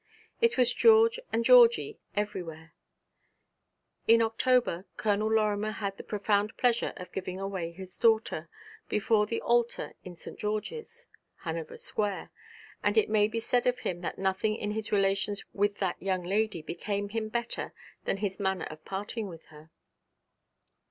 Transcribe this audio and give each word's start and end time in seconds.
It 0.41 0.57
was 0.57 0.73
George 0.73 1.19
and 1.31 1.45
Georgie 1.45 1.99
everywhere. 2.15 2.73
In 4.07 4.19
October 4.23 4.87
Colonel 4.97 5.31
Lorimer 5.31 5.73
had 5.73 5.95
the 5.97 6.03
profound 6.03 6.57
pleasure 6.57 6.91
of 6.97 7.11
giving 7.11 7.39
away 7.39 7.71
his 7.71 7.99
daughter, 7.99 8.49
before 8.89 9.27
the 9.27 9.39
altar 9.41 9.93
in 10.03 10.15
St. 10.15 10.39
George's, 10.39 11.05
Hanover 11.43 11.77
Square, 11.77 12.31
and 12.81 12.97
it 12.97 13.11
may 13.11 13.27
be 13.27 13.39
said 13.39 13.67
of 13.67 13.81
him 13.81 13.99
that 14.01 14.17
nothing 14.17 14.55
in 14.55 14.71
his 14.71 14.91
relations 14.91 15.45
with 15.53 15.77
that 15.77 16.01
young 16.01 16.23
lady 16.23 16.63
became 16.63 17.09
him 17.09 17.29
better 17.29 17.71
than 18.05 18.17
his 18.17 18.39
manner 18.39 18.65
of 18.71 18.83
parting 18.83 19.27
with 19.27 19.45
her. 19.53 19.69